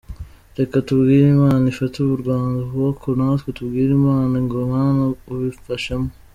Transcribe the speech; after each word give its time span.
Reka 0.59 0.75
tubwire 0.87 1.27
Imana 1.37 1.63
ifate 1.73 1.97
u 1.99 2.19
Rwanda 2.21 2.55
ukuboko; 2.61 3.05
natwe 3.17 3.49
tubwire 3.57 3.91
Imana 3.99 4.35
ngo 4.43 4.55
Mana 4.71 5.01
ubimfashemo". 5.31 6.09